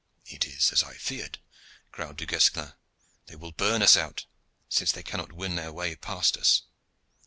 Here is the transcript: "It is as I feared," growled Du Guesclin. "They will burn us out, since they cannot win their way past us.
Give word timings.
"It 0.25 0.47
is 0.47 0.71
as 0.71 0.81
I 0.81 0.95
feared," 0.95 1.37
growled 1.91 2.17
Du 2.17 2.25
Guesclin. 2.25 2.73
"They 3.27 3.35
will 3.35 3.51
burn 3.51 3.83
us 3.83 3.95
out, 3.95 4.25
since 4.67 4.91
they 4.91 5.03
cannot 5.03 5.31
win 5.31 5.53
their 5.57 5.71
way 5.71 5.95
past 5.95 6.37
us. 6.37 6.63